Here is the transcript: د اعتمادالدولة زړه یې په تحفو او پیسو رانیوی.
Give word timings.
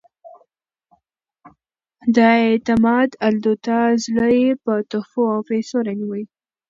د 2.15 2.17
اعتمادالدولة 2.47 3.79
زړه 4.05 4.27
یې 4.39 4.51
په 4.63 4.73
تحفو 4.91 5.23
او 5.35 5.41
پیسو 5.49 5.77
رانیوی. 5.87 6.23